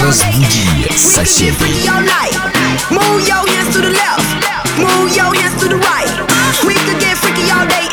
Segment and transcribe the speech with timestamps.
[0.00, 1.88] Разбуди соседей.
[2.90, 6.66] Move your hands to the left, move your hands to the right.
[6.66, 7.83] We could get freaky all day.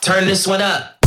[0.00, 0.99] Turn this one up.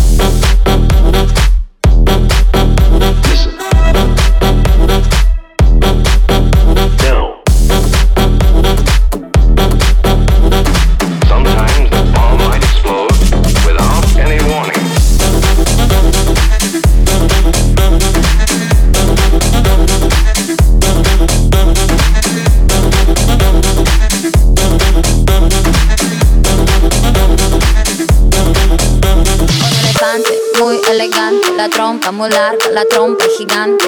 [32.12, 33.86] Muy larga, la trompa gigante.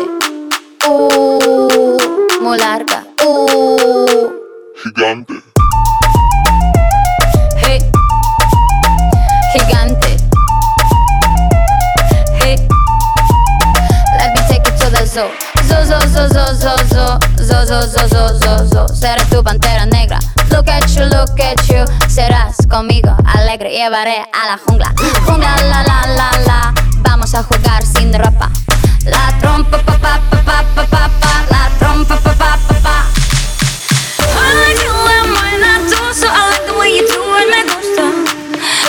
[0.88, 1.97] Uh,
[2.41, 3.03] muy larga.
[3.25, 4.31] Uh.
[4.83, 5.33] Gigante.
[7.57, 7.79] Hey.
[9.51, 10.17] Gigante.
[12.39, 12.57] Hey.
[14.17, 15.29] Let me take you to the zoo.
[15.67, 17.19] Zoo, zoo, zoo, zoo, zoo, zoo.
[17.44, 18.88] Zoo, zoo, zoo, zoo, zoo, zoo.
[18.95, 20.19] Seré tu pantera negra.
[20.51, 21.83] Look at you, look at you.
[22.07, 23.71] Serás conmigo alegre.
[23.71, 24.94] Llevaré a la jungla.
[25.25, 26.84] Jungla, la, la, la, la.
[27.25, 28.51] Vamos a jugar sin ropa.
[29.04, 31.45] La trompa, pa, pa, pa, pa, pa, pa, pa.
[31.50, 32.98] La trompa, pa, pa, pa, pa.
[34.38, 34.75] I
[35.33, 37.18] buena tú, so I like the way you do
[37.50, 38.06] me gusta.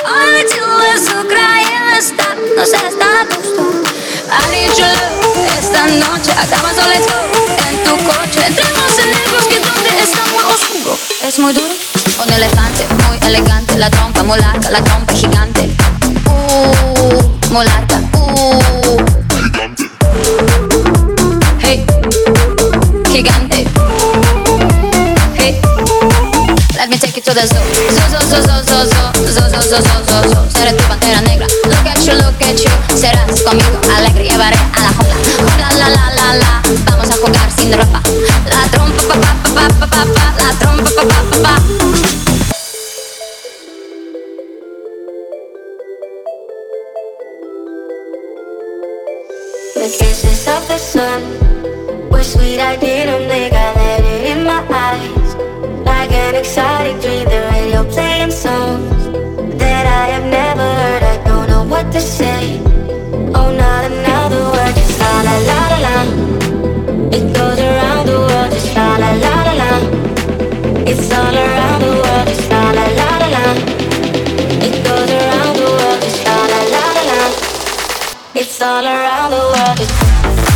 [0.04, 3.62] Hoy tú es Ucrania, está, no sé, está gusto.
[4.28, 6.32] I need your love, esta noche
[6.92, 7.18] let's go.
[7.70, 10.98] En tu coche, entremos en el bosque donde está muy oscuro.
[11.22, 11.72] Es muy duro,
[12.22, 15.74] un elefante muy elegante, la trompa muy larga, la trompa gigante.
[16.26, 17.95] Uh, muy larga,
[27.36, 30.46] Zoo, zoo, zoo, zoo, zoo, zoo, zoo, zoo, zoo, zoo, zoo, zoo.
[30.48, 31.46] Seré tu pantera negra.
[31.64, 32.70] Look at you, look at you.
[32.96, 34.24] Serás conmigo alegre.
[34.24, 35.14] Llevaré a la jungla.
[35.36, 36.62] Jungla, la, la, la, la.
[36.88, 38.00] Vamos a jugar sin ropa.
[38.48, 40.34] La trompa, pa, pa, pa, pa, pa, pa.
[40.38, 41.54] La trompa, pa, pa, pa, pa.
[49.74, 51.20] The kisses of the sun
[52.08, 52.60] were sweet.
[52.60, 55.15] I didn't think I let it in my eyes.
[56.26, 59.04] An exotic dream, the radio playing songs
[59.62, 61.02] that I have never heard.
[61.04, 62.60] I don't know what to say.
[63.32, 65.96] Oh, not another word, just la la la la la.
[67.16, 69.70] It goes around the world, just la la la la la.
[70.90, 73.44] It's all around the world, just la la la la la.
[74.66, 77.20] It goes around the world, just la la la la la.
[78.34, 79.78] It's all around the world.
[79.78, 80.55] It's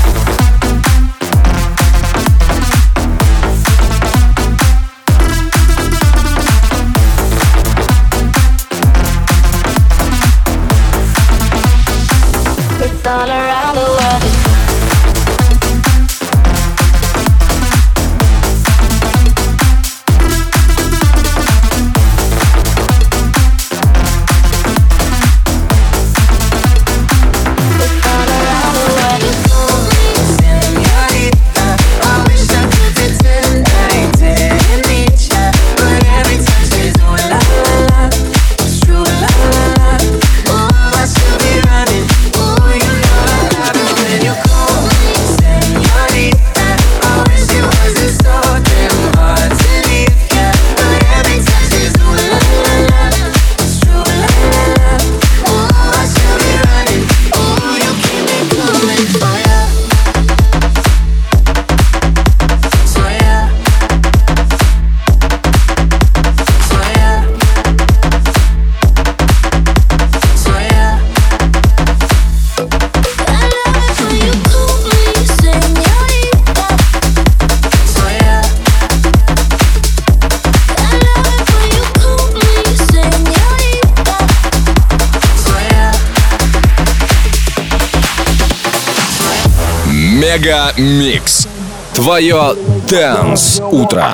[90.30, 91.48] Мега Микс.
[91.96, 92.56] Твое
[92.88, 94.06] Дэнс Утро.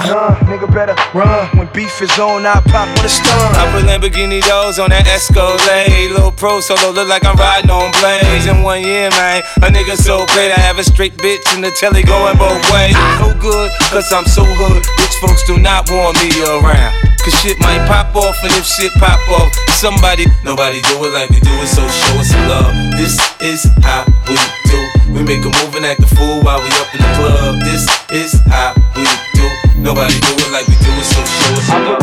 [0.47, 2.45] Nigga better run when beef is on.
[2.45, 3.55] I pop with a stun.
[3.55, 6.11] I put Lamborghini doors on that Escalade.
[6.11, 8.45] Little pro solo look like I'm riding on blades.
[8.45, 10.51] In one year, man, a nigga so great.
[10.55, 12.95] I have a straight bitch in the telly going both ways.
[13.19, 14.85] No good, cause I'm so hood.
[15.01, 16.93] Rich folks do not want me around.
[17.25, 21.29] Cause shit might pop off, and if shit pop off, somebody, nobody do it like
[21.29, 22.73] we do it, so show us some love.
[22.95, 24.37] This is how we
[24.69, 24.94] do.
[25.16, 27.60] we make a move and act a fool while we up in the club.
[27.60, 29.48] This is how we do.
[29.80, 32.00] Nobody do it like we do it, so show us love.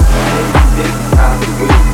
[0.75, 1.92] This is how we do.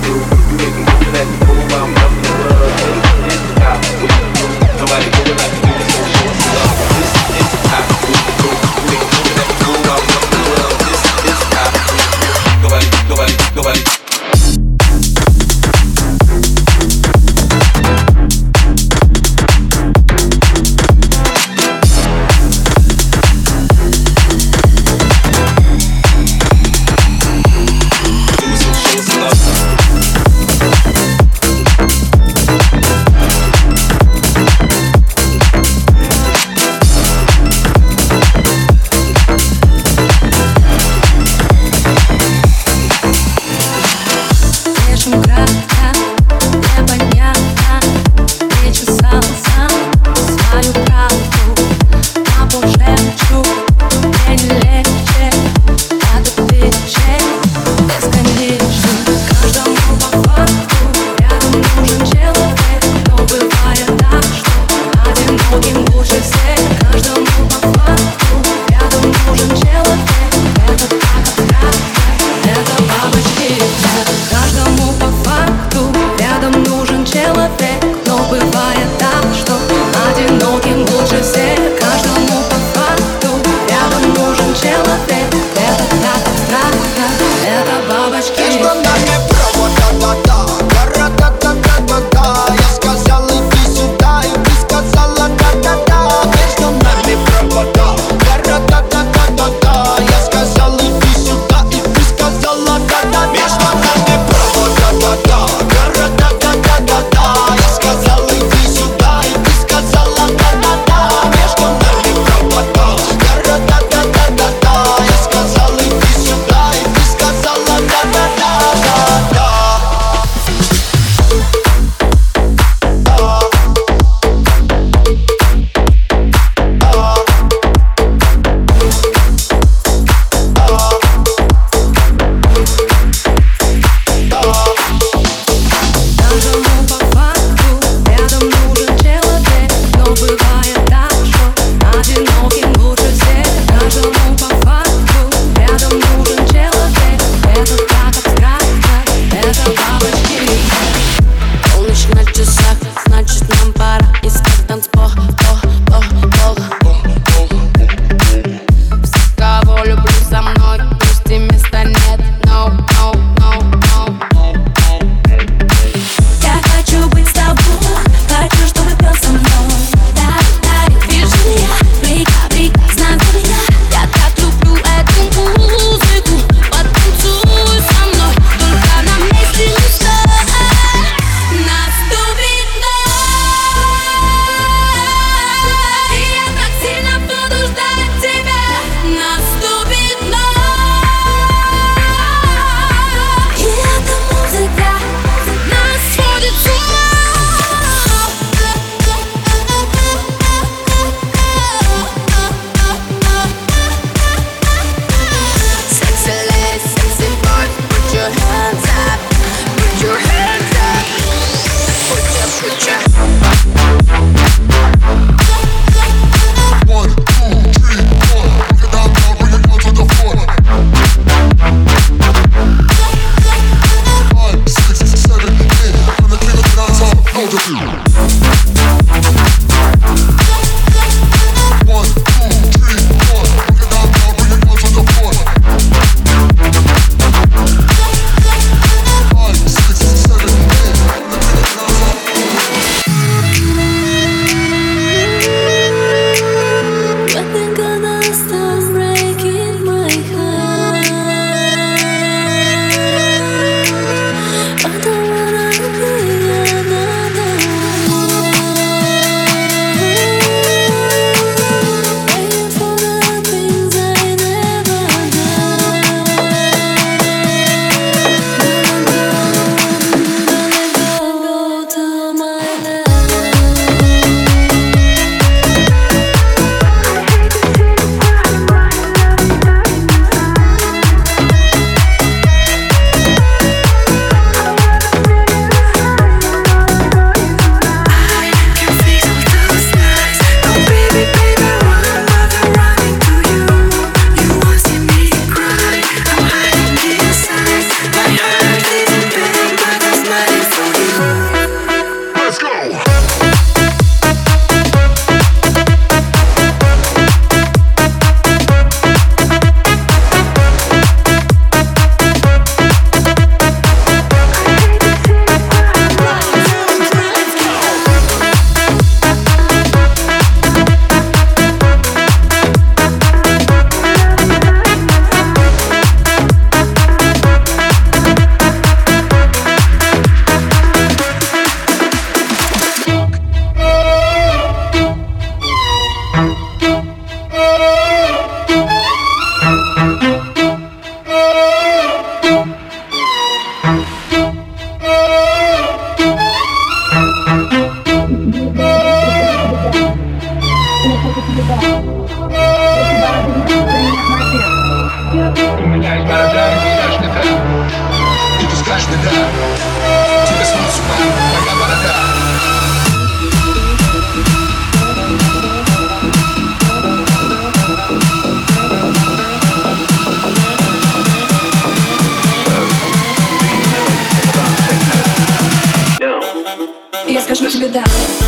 [377.56, 378.38] Скажу тебе да.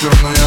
[0.00, 0.39] Черная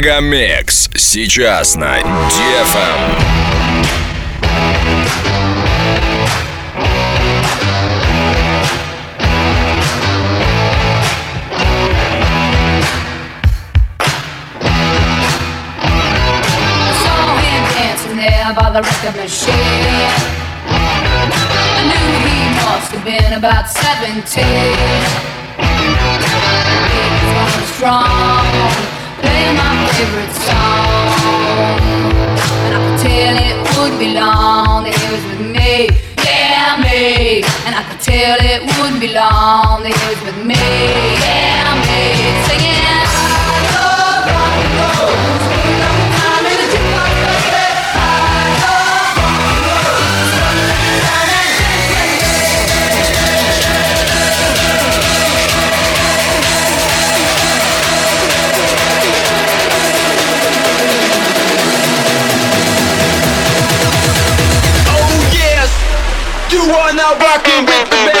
[0.00, 0.88] Мегамикс.
[0.96, 3.00] Сейчас на DFM.
[15.68, 20.10] I saw him dancing there by the record machine.
[20.68, 24.42] I knew he must have been about 17.
[25.58, 25.92] He
[27.20, 28.29] was going strong, playing my
[30.01, 31.77] favorite song.
[32.65, 35.93] And I could tell it wouldn't be long that he was with me.
[36.25, 37.43] Yeah, me.
[37.65, 40.57] And I could tell it wouldn't be long that he was with me.
[41.21, 41.60] Yeah,
[67.01, 68.20] now rocking with the best.